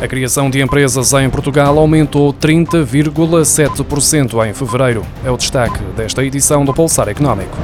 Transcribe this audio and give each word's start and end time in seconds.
A 0.00 0.08
criação 0.08 0.50
de 0.50 0.60
empresas 0.60 1.12
em 1.14 1.30
Portugal 1.30 1.78
aumentou 1.78 2.34
30,7% 2.34 4.46
em 4.46 4.52
fevereiro. 4.52 5.06
É 5.24 5.30
o 5.30 5.36
destaque 5.36 5.78
desta 5.96 6.24
edição 6.24 6.64
do 6.64 6.74
Pulsar 6.74 7.08
Económico. 7.08 7.56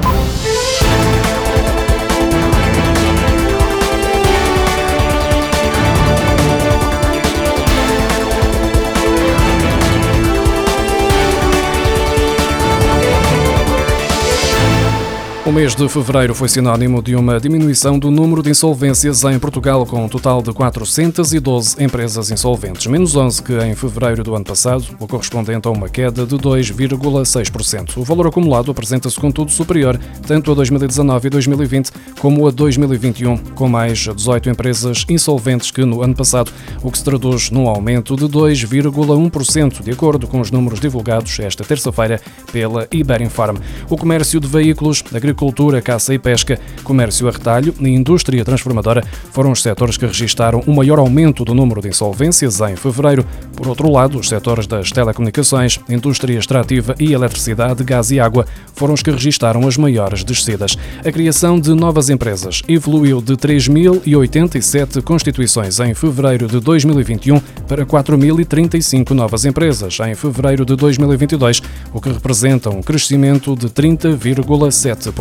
O 15.43 15.51
mês 15.51 15.73
de 15.73 15.89
fevereiro 15.89 16.35
foi 16.35 16.47
sinónimo 16.47 17.01
de 17.01 17.15
uma 17.15 17.39
diminuição 17.39 17.97
do 17.97 18.11
número 18.11 18.43
de 18.43 18.51
insolvências 18.51 19.23
em 19.23 19.39
Portugal, 19.39 19.87
com 19.87 20.05
um 20.05 20.07
total 20.07 20.39
de 20.39 20.53
412 20.53 21.83
empresas 21.83 22.29
insolventes, 22.29 22.85
menos 22.85 23.15
11 23.15 23.41
que 23.41 23.57
em 23.57 23.73
fevereiro 23.73 24.23
do 24.23 24.35
ano 24.35 24.45
passado, 24.45 24.85
o 24.99 25.07
correspondente 25.07 25.67
a 25.67 25.71
uma 25.71 25.89
queda 25.89 26.27
de 26.27 26.35
2,6%. 26.35 27.97
O 27.97 28.03
valor 28.03 28.27
acumulado 28.27 28.69
apresenta-se, 28.69 29.19
contudo, 29.19 29.49
superior 29.49 29.99
tanto 30.27 30.51
a 30.51 30.53
2019 30.53 31.25
e 31.25 31.29
2020 31.31 31.91
como 32.19 32.47
a 32.47 32.51
2021, 32.51 33.35
com 33.55 33.67
mais 33.67 33.97
18 33.97 34.47
empresas 34.47 35.03
insolventes 35.09 35.71
que 35.71 35.83
no 35.83 36.03
ano 36.03 36.13
passado, 36.13 36.51
o 36.83 36.91
que 36.91 36.99
se 36.99 37.03
traduz 37.03 37.49
num 37.49 37.67
aumento 37.67 38.15
de 38.15 38.25
2,1%, 38.25 39.81
de 39.81 39.89
acordo 39.89 40.27
com 40.27 40.39
os 40.39 40.51
números 40.51 40.79
divulgados 40.79 41.39
esta 41.39 41.63
terça-feira 41.63 42.21
pela 42.53 42.87
Iberinfarm. 42.91 43.57
O 43.89 43.97
comércio 43.97 44.39
de 44.39 44.47
veículos, 44.47 45.03
agricultura 45.11 45.31
agricultura, 45.41 45.81
caça 45.81 46.13
e 46.13 46.19
pesca, 46.19 46.59
comércio 46.83 47.27
a 47.27 47.31
retalho 47.31 47.73
e 47.79 47.87
indústria 47.89 48.45
transformadora 48.45 49.03
foram 49.31 49.51
os 49.51 49.61
setores 49.61 49.97
que 49.97 50.05
registaram 50.05 50.61
o 50.67 50.73
maior 50.73 50.99
aumento 50.99 51.43
do 51.43 51.55
número 51.55 51.81
de 51.81 51.87
insolvências 51.87 52.61
em 52.61 52.75
fevereiro. 52.75 53.25
Por 53.55 53.67
outro 53.67 53.89
lado, 53.91 54.19
os 54.19 54.29
setores 54.29 54.67
das 54.67 54.91
telecomunicações, 54.91 55.79
indústria 55.89 56.37
extrativa 56.37 56.93
e 56.99 57.13
eletricidade, 57.13 57.83
gás 57.83 58.11
e 58.11 58.19
água 58.19 58.45
foram 58.75 58.93
os 58.93 59.01
que 59.01 59.09
registaram 59.09 59.67
as 59.67 59.77
maiores 59.77 60.23
descidas. 60.23 60.77
A 61.03 61.11
criação 61.11 61.59
de 61.59 61.73
novas 61.73 62.09
empresas 62.09 62.61
evoluiu 62.67 63.19
de 63.19 63.33
3.087 63.33 65.01
constituições 65.01 65.79
em 65.79 65.95
fevereiro 65.95 66.47
de 66.47 66.59
2021 66.59 67.39
para 67.67 67.83
4.035 67.83 69.09
novas 69.11 69.45
empresas 69.45 69.97
em 70.01 70.13
fevereiro 70.13 70.65
de 70.65 70.75
2022, 70.75 71.61
o 71.91 71.99
que 71.99 72.09
representa 72.09 72.69
um 72.69 72.81
crescimento 72.81 73.55
de 73.55 73.67
30,7%. 73.67 75.20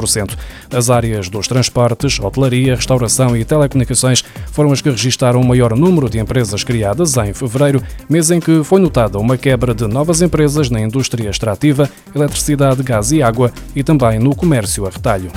As 0.73 0.91
áreas 0.91 1.29
dos 1.29 1.47
transportes, 1.49 2.19
hotelaria, 2.19 2.75
restauração 2.75 3.37
e 3.37 3.45
telecomunicações 3.45 4.25
foram 4.53 4.73
as 4.73 4.81
que 4.81 4.91
registaram 4.91 5.41
o 5.41 5.47
maior 5.47 5.77
número 5.77 6.09
de 6.09 6.19
empresas 6.19 6.65
criadas 6.65 7.17
em 7.17 7.33
fevereiro, 7.33 7.83
mês 8.09 8.31
em 8.31 8.41
que 8.41 8.63
foi 8.65 8.81
notada 8.81 9.19
uma 9.19 9.37
quebra 9.37 9.75
de 9.75 9.87
novas 9.87 10.23
empresas 10.23 10.71
na 10.71 10.81
indústria 10.81 11.31
extrativa, 11.31 11.91
eletricidade, 12.15 12.83
gás 12.83 13.13
e 13.13 13.23
água 13.23 13.53
e 13.75 13.83
também 13.83 14.19
no 14.19 14.35
comércio 14.35 14.87
a 14.87 14.91
retalho. 14.91 15.31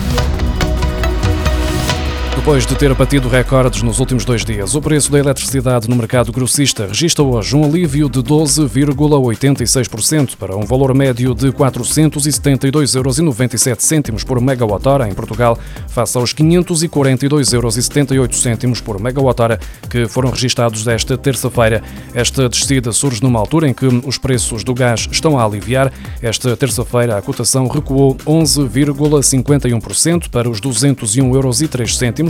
Depois 2.36 2.66
de 2.66 2.76
ter 2.76 2.92
batido 2.96 3.30
recordes 3.30 3.84
nos 3.84 4.00
últimos 4.00 4.26
dois 4.26 4.44
dias, 4.44 4.74
o 4.74 4.82
preço 4.82 5.12
da 5.12 5.20
eletricidade 5.20 5.88
no 5.88 5.96
mercado 5.96 6.32
grossista 6.32 6.88
registra 6.88 7.24
hoje 7.24 7.56
um 7.56 7.64
alívio 7.64 8.10
de 8.10 8.22
12,86% 8.22 10.36
para 10.36 10.58
um 10.58 10.66
valor 10.66 10.96
médio 10.96 11.36
de 11.36 11.52
472,97 11.52 14.10
euros 14.10 14.24
por 14.24 14.42
megawatt-hora 14.42 15.08
em 15.08 15.14
Portugal, 15.14 15.60
face 15.88 16.18
aos 16.18 16.34
542,78 16.34 18.64
euros 18.64 18.82
por 18.82 19.00
megawatt-hora 19.00 19.60
que 19.88 20.08
foram 20.08 20.32
registados 20.32 20.84
desta 20.84 21.16
terça-feira. 21.18 21.84
Esta 22.16 22.50
descida 22.50 22.92
surge 22.92 23.22
numa 23.22 23.38
altura 23.40 23.70
em 23.70 23.74
que 23.74 23.86
os 23.86 24.18
preços 24.18 24.64
do 24.64 24.74
gás 24.74 25.08
estão 25.10 25.38
a 25.38 25.46
aliviar. 25.46 25.94
Esta 26.22 26.58
terça-feira 26.58 27.16
a 27.16 27.22
cotação 27.22 27.68
recuou 27.68 28.16
11,51% 28.26 30.30
para 30.30 30.50
os 30.50 30.60
201,03 30.60 31.36
euros 31.36 31.62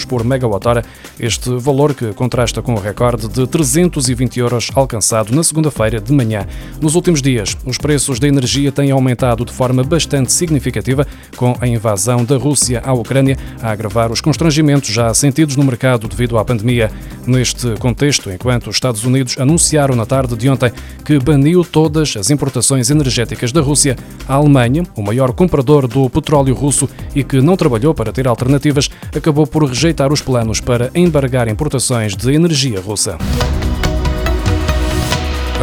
por 0.03 0.23
megawatt-hora, 0.23 0.83
este 1.19 1.55
valor 1.57 1.93
que 1.93 2.11
contrasta 2.13 2.61
com 2.61 2.73
o 2.73 2.79
recorde 2.79 3.27
de 3.27 3.45
320 3.45 4.39
euros 4.39 4.71
alcançado 4.73 5.33
na 5.35 5.43
segunda-feira 5.43 6.01
de 6.01 6.11
manhã. 6.11 6.47
Nos 6.81 6.95
últimos 6.95 7.21
dias, 7.21 7.55
os 7.65 7.77
preços 7.77 8.19
da 8.19 8.27
energia 8.27 8.71
têm 8.71 8.89
aumentado 8.89 9.45
de 9.45 9.53
forma 9.53 9.83
bastante 9.83 10.31
significativa, 10.31 11.05
com 11.37 11.55
a 11.61 11.67
invasão 11.67 12.25
da 12.25 12.35
Rússia 12.35 12.81
à 12.83 12.91
Ucrânia 12.93 13.37
a 13.61 13.71
agravar 13.71 14.11
os 14.11 14.21
constrangimentos 14.21 14.89
já 14.89 15.13
sentidos 15.13 15.55
no 15.55 15.63
mercado 15.63 16.07
devido 16.07 16.37
à 16.37 16.43
pandemia. 16.43 16.91
Neste 17.27 17.75
contexto, 17.77 18.31
enquanto 18.31 18.67
os 18.67 18.75
Estados 18.75 19.05
Unidos 19.05 19.37
anunciaram 19.37 19.95
na 19.95 20.05
tarde 20.05 20.35
de 20.35 20.49
ontem 20.49 20.71
que 21.05 21.19
baniu 21.19 21.63
todas 21.63 22.15
as 22.17 22.29
importações 22.29 22.89
energéticas 22.89 23.51
da 23.51 23.61
Rússia, 23.61 23.95
a 24.27 24.33
Alemanha, 24.33 24.83
o 24.95 25.01
maior 25.01 25.31
comprador 25.31 25.87
do 25.87 26.09
petróleo 26.09 26.55
russo 26.55 26.89
e 27.15 27.23
que 27.23 27.41
não 27.41 27.55
trabalhou 27.55 27.93
para 27.93 28.11
ter 28.11 28.27
alternativas, 28.27 28.89
acabou 29.15 29.45
por 29.45 29.63
rejeitar 29.65 29.82
rejeitar 29.83 30.13
os 30.13 30.21
planos 30.21 30.61
para 30.61 30.89
embargar 30.95 31.49
importações 31.49 32.15
de 32.15 32.33
energia 32.33 32.79
russa. 32.79 33.17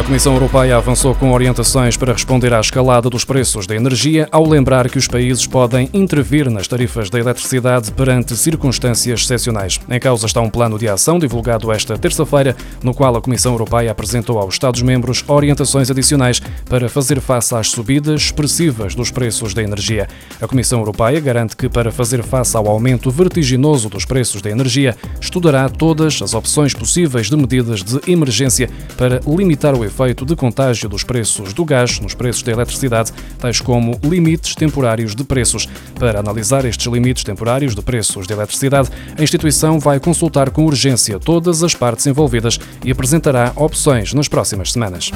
A 0.01 0.03
Comissão 0.03 0.33
Europeia 0.33 0.77
avançou 0.77 1.13
com 1.13 1.31
orientações 1.31 1.95
para 1.95 2.11
responder 2.11 2.51
à 2.55 2.59
escalada 2.59 3.07
dos 3.07 3.23
preços 3.23 3.67
da 3.67 3.75
energia, 3.75 4.27
ao 4.31 4.49
lembrar 4.49 4.89
que 4.89 4.97
os 4.97 5.07
países 5.07 5.45
podem 5.45 5.87
intervir 5.93 6.49
nas 6.49 6.67
tarifas 6.67 7.07
da 7.07 7.19
eletricidade 7.19 7.91
perante 7.91 8.35
circunstâncias 8.35 9.21
excepcionais. 9.21 9.79
Em 9.87 9.99
causa 9.99 10.25
está 10.25 10.41
um 10.41 10.49
plano 10.49 10.79
de 10.79 10.89
ação 10.89 11.19
divulgado 11.19 11.71
esta 11.71 11.99
terça-feira, 11.99 12.55
no 12.81 12.95
qual 12.95 13.15
a 13.15 13.21
Comissão 13.21 13.51
Europeia 13.51 13.91
apresentou 13.91 14.39
aos 14.39 14.55
Estados-membros 14.55 15.23
orientações 15.27 15.91
adicionais 15.91 16.41
para 16.67 16.89
fazer 16.89 17.21
face 17.21 17.53
às 17.53 17.69
subidas 17.69 18.21
expressivas 18.21 18.95
dos 18.95 19.11
preços 19.11 19.53
da 19.53 19.61
energia. 19.61 20.07
A 20.41 20.47
Comissão 20.47 20.79
Europeia 20.79 21.19
garante 21.19 21.55
que, 21.55 21.69
para 21.69 21.91
fazer 21.91 22.23
face 22.23 22.57
ao 22.57 22.67
aumento 22.67 23.11
vertiginoso 23.11 23.87
dos 23.87 24.03
preços 24.03 24.41
da 24.41 24.49
energia, 24.49 24.97
estudará 25.21 25.69
todas 25.69 26.23
as 26.23 26.33
opções 26.33 26.73
possíveis 26.73 27.29
de 27.29 27.37
medidas 27.37 27.83
de 27.83 28.01
emergência 28.11 28.67
para 28.97 29.21
limitar 29.27 29.75
o 29.75 29.85
efeito 29.85 29.90
de 30.25 30.35
contágio 30.35 30.89
dos 30.89 31.03
preços 31.03 31.53
do 31.53 31.63
gás 31.63 31.99
nos 31.99 32.13
preços 32.13 32.43
da 32.43 32.51
eletricidade, 32.51 33.11
tais 33.37 33.61
como 33.61 33.99
limites 34.03 34.55
temporários 34.55 35.15
de 35.15 35.23
preços. 35.23 35.67
Para 35.99 36.19
analisar 36.19 36.65
estes 36.65 36.87
limites 36.87 37.23
temporários 37.23 37.75
de 37.75 37.81
preços 37.81 38.25
de 38.25 38.33
eletricidade, 38.33 38.89
a 39.17 39.21
instituição 39.21 39.79
vai 39.79 39.99
consultar 39.99 40.49
com 40.49 40.65
urgência 40.65 41.19
todas 41.19 41.63
as 41.63 41.75
partes 41.75 42.07
envolvidas 42.07 42.59
e 42.83 42.91
apresentará 42.91 43.53
opções 43.55 44.13
nas 44.13 44.27
próximas 44.27 44.71
semanas. 44.71 45.11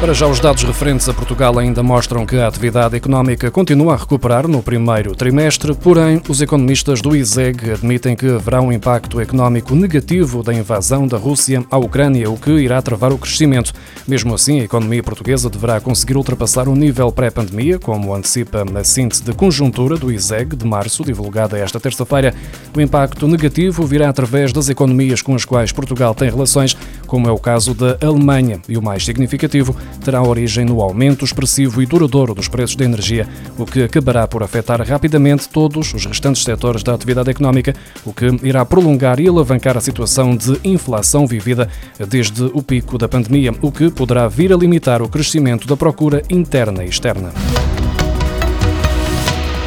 Para 0.00 0.14
já, 0.14 0.26
os 0.26 0.40
dados 0.40 0.62
referentes 0.62 1.06
a 1.10 1.12
Portugal 1.12 1.58
ainda 1.58 1.82
mostram 1.82 2.24
que 2.24 2.36
a 2.36 2.48
atividade 2.48 2.96
económica 2.96 3.50
continua 3.50 3.92
a 3.92 3.96
recuperar 3.98 4.48
no 4.48 4.62
primeiro 4.62 5.14
trimestre, 5.14 5.74
porém, 5.74 6.22
os 6.26 6.40
economistas 6.40 7.02
do 7.02 7.14
ISEG 7.14 7.72
admitem 7.72 8.16
que 8.16 8.26
haverá 8.26 8.62
um 8.62 8.72
impacto 8.72 9.20
económico 9.20 9.74
negativo 9.74 10.42
da 10.42 10.54
invasão 10.54 11.06
da 11.06 11.18
Rússia 11.18 11.62
à 11.70 11.76
Ucrânia, 11.76 12.30
o 12.30 12.38
que 12.38 12.50
irá 12.50 12.80
travar 12.80 13.12
o 13.12 13.18
crescimento. 13.18 13.74
Mesmo 14.08 14.34
assim, 14.34 14.60
a 14.60 14.64
economia 14.64 15.02
portuguesa 15.02 15.50
deverá 15.50 15.78
conseguir 15.82 16.16
ultrapassar 16.16 16.66
o 16.66 16.74
nível 16.74 17.12
pré-pandemia, 17.12 17.78
como 17.78 18.14
antecipa 18.14 18.64
a 18.74 18.84
síntese 18.84 19.22
de 19.22 19.34
conjuntura 19.34 19.98
do 19.98 20.10
ISEG 20.10 20.56
de 20.56 20.66
março, 20.66 21.04
divulgada 21.04 21.58
esta 21.58 21.78
terça-feira. 21.78 22.34
O 22.74 22.80
impacto 22.80 23.28
negativo 23.28 23.84
virá 23.84 24.08
através 24.08 24.50
das 24.50 24.70
economias 24.70 25.20
com 25.20 25.34
as 25.34 25.44
quais 25.44 25.72
Portugal 25.72 26.14
tem 26.14 26.30
relações, 26.30 26.74
como 27.06 27.28
é 27.28 27.30
o 27.30 27.38
caso 27.38 27.74
da 27.74 27.98
Alemanha, 28.00 28.62
e 28.66 28.78
o 28.78 28.82
mais 28.82 29.04
significativo, 29.04 29.76
terá 30.04 30.22
origem 30.22 30.64
no 30.64 30.80
aumento 30.80 31.24
expressivo 31.24 31.82
e 31.82 31.86
duradouro 31.86 32.34
dos 32.34 32.48
preços 32.48 32.76
da 32.76 32.84
energia, 32.84 33.28
o 33.58 33.64
que 33.64 33.82
acabará 33.82 34.26
por 34.26 34.42
afetar 34.42 34.80
rapidamente 34.86 35.48
todos 35.48 35.92
os 35.94 36.04
restantes 36.04 36.42
setores 36.44 36.82
da 36.82 36.94
atividade 36.94 37.30
económica, 37.30 37.74
o 38.04 38.12
que 38.12 38.26
irá 38.42 38.64
prolongar 38.64 39.20
e 39.20 39.28
alavancar 39.28 39.76
a 39.76 39.80
situação 39.80 40.36
de 40.36 40.58
inflação 40.64 41.26
vivida 41.26 41.68
desde 42.08 42.44
o 42.44 42.62
pico 42.62 42.98
da 42.98 43.08
pandemia, 43.08 43.54
o 43.60 43.72
que 43.72 43.90
poderá 43.90 44.28
vir 44.28 44.52
a 44.52 44.56
limitar 44.56 45.02
o 45.02 45.08
crescimento 45.08 45.66
da 45.66 45.76
procura 45.76 46.22
interna 46.30 46.84
e 46.84 46.88
externa. 46.88 47.32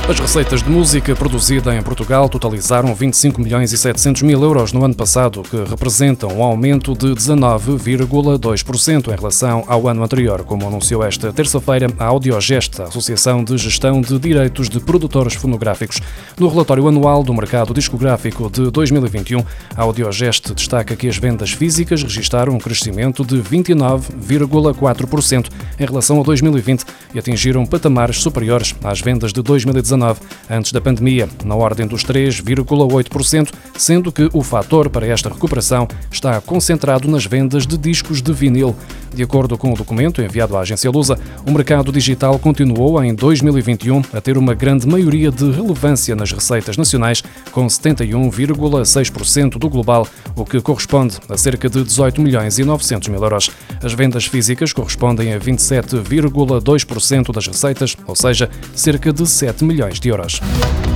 As 0.06 0.20
receitas 0.20 0.62
de 0.62 0.70
música 0.70 1.16
produzida 1.16 1.74
em 1.74 1.82
Portugal 1.82 2.28
totalizaram 2.28 2.94
25 2.94 3.40
milhões 3.40 3.72
e 3.72 3.78
700 3.78 4.22
mil 4.24 4.44
euros 4.44 4.74
no 4.74 4.84
ano 4.84 4.94
passado, 4.94 5.44
que 5.44 5.56
representam 5.64 6.30
um 6.30 6.44
aumento 6.44 6.94
de 6.94 7.16
19,2% 7.16 9.08
em 9.08 9.16
relação 9.16 9.64
ao 9.66 9.88
ano 9.88 10.04
anterior, 10.04 10.44
como 10.44 10.68
anunciou 10.68 11.06
esta 11.06 11.32
terça-feira 11.32 11.88
a 11.98 12.04
Audiogest, 12.04 12.82
a 12.82 12.84
Associação 12.84 13.46
de 13.46 13.58
Gestão 13.58 14.02
de 14.02 14.20
Direitos 14.20 14.68
de 14.68 14.82
Produtores 14.82 15.36
Fonográficos. 15.36 16.02
No 16.38 16.50
relatório 16.50 16.86
anual 16.86 17.24
do 17.24 17.34
mercado 17.34 17.74
discográfico 17.74 18.52
de 18.52 18.70
2021, 18.72 19.40
a 19.74 19.84
Audiogest 19.84 20.54
destaca 20.54 20.98
que 20.98 21.08
as 21.08 21.16
vendas 21.16 21.52
físicas 21.52 22.04
registaram 22.04 22.54
um 22.54 22.60
crescimento 22.60 23.24
de 23.24 23.38
29,4% 23.38 25.48
em 25.80 25.86
relação 25.86 26.20
a 26.20 26.24
2020 26.24 26.84
e 27.16 27.20
atingiram 27.20 27.66
patamares 27.66 28.18
superiores 28.18 28.76
às 28.84 29.00
vendas 29.00 29.32
de 29.32 29.42
2019 29.42 29.93
2019, 29.98 30.20
antes 30.50 30.72
da 30.72 30.82
pandemia, 30.82 31.30
na 31.44 31.56
ordem 31.56 31.88
dos 31.88 32.04
3,8%, 32.04 33.52
sendo 33.78 34.12
que 34.12 34.30
o 34.34 34.42
fator 34.42 34.90
para 34.90 35.08
esta 35.08 35.30
recuperação 35.30 35.88
está 36.12 36.40
concentrado 36.42 37.08
nas 37.08 37.26
vendas 37.26 37.66
de 37.66 37.78
discos 37.78 38.22
de 38.22 38.34
vinil. 38.34 38.76
De 39.14 39.22
acordo 39.22 39.58
com 39.58 39.72
o 39.72 39.76
documento 39.76 40.22
enviado 40.22 40.58
à 40.58 40.62
agência 40.62 40.90
Lusa, 40.90 41.20
o 41.46 41.52
mercado 41.52 41.92
digital 41.92 42.40
continuou 42.40 43.04
em 43.04 43.14
2021 43.14 44.02
a 44.12 44.20
ter 44.20 44.38
uma 44.38 44.56
grande 44.56 44.88
maioria 44.88 45.32
de 45.32 45.52
relevância 45.52 46.16
nas 46.16 46.32
receitas 46.32 46.78
nacionais, 46.78 47.24
com 47.52 47.68
71,6% 47.68 49.60
do 49.60 49.70
global, 49.70 50.08
o 50.36 50.44
que 50.44 50.60
corresponde 50.60 51.20
a 51.30 51.38
cerca 51.38 51.70
de 51.70 51.84
18 51.84 52.20
milhões 52.22 52.58
e 52.58 52.64
900 52.64 53.10
mil 53.10 53.22
euros. 53.22 53.52
As 53.84 53.94
vendas 53.94 54.26
físicas 54.26 54.74
correspondem 54.74 55.34
a 55.34 55.40
27,2% 55.40 57.32
das 57.32 57.46
receitas, 57.46 57.96
ou 58.08 58.16
seja, 58.16 58.50
cerca 58.74 59.14
de 59.14 59.28
7 59.28 59.64
milhões 59.84 60.00
de 60.00 60.10
euros. 60.10 60.93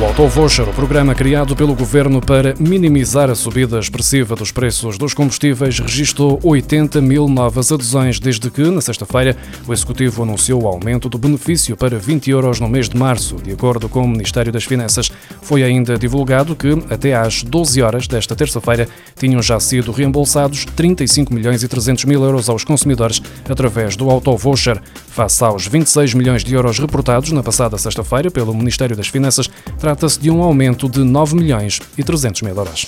O 0.00 0.04
Autovoucher, 0.06 0.66
o 0.66 0.72
programa 0.72 1.14
criado 1.14 1.54
pelo 1.54 1.74
governo 1.74 2.22
para 2.22 2.54
minimizar 2.58 3.28
a 3.28 3.34
subida 3.34 3.78
expressiva 3.78 4.34
dos 4.34 4.50
preços 4.50 4.96
dos 4.96 5.12
combustíveis, 5.12 5.78
registrou 5.78 6.40
80 6.42 7.02
mil 7.02 7.28
novas 7.28 7.70
adesões 7.70 8.18
desde 8.18 8.50
que, 8.50 8.62
na 8.62 8.80
sexta-feira, 8.80 9.36
o 9.68 9.74
Executivo 9.74 10.22
anunciou 10.22 10.62
o 10.62 10.66
aumento 10.66 11.06
do 11.06 11.18
benefício 11.18 11.76
para 11.76 11.98
20 11.98 12.30
euros 12.30 12.58
no 12.60 12.66
mês 12.66 12.88
de 12.88 12.96
março. 12.96 13.36
De 13.36 13.52
acordo 13.52 13.90
com 13.90 14.02
o 14.02 14.08
Ministério 14.08 14.50
das 14.50 14.64
Finanças, 14.64 15.10
foi 15.42 15.62
ainda 15.62 15.98
divulgado 15.98 16.56
que, 16.56 16.70
até 16.88 17.14
às 17.14 17.42
12 17.42 17.82
horas 17.82 18.08
desta 18.08 18.34
terça-feira, 18.34 18.88
tinham 19.18 19.42
já 19.42 19.60
sido 19.60 19.92
reembolsados 19.92 20.64
35 20.64 21.34
milhões 21.34 21.62
e 21.62 21.68
300 21.68 22.06
mil 22.06 22.24
euros 22.24 22.48
aos 22.48 22.64
consumidores 22.64 23.20
através 23.46 23.96
do 23.96 24.08
Autovoucher, 24.08 24.80
face 25.08 25.44
aos 25.44 25.66
26 25.66 26.14
milhões 26.14 26.42
de 26.42 26.54
euros 26.54 26.78
reportados 26.78 27.32
na 27.32 27.42
passada 27.42 27.76
sexta-feira 27.76 28.30
pelo 28.30 28.54
Ministério 28.54 28.96
das 28.96 29.08
Finanças 29.08 29.50
trata-se 29.90 30.20
de 30.20 30.30
um 30.30 30.40
aumento 30.40 30.88
de 30.88 31.00
9 31.00 31.34
milhões 31.34 31.80
e 31.98 32.04
300 32.04 32.42
mil 32.42 32.54
euros. 32.54 32.86